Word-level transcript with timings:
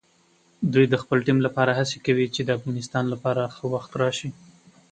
دوی 0.73 0.85
د 0.89 0.95
خپل 1.03 1.17
ټیم 1.25 1.39
لپاره 1.47 1.71
هڅې 1.79 1.97
کوي 2.05 2.27
چې 2.35 2.41
د 2.43 2.49
افغانستان 2.57 3.05
لپاره 3.13 3.51
ښه 3.55 3.65
وخت 3.73 3.91
راشي. 4.01 4.29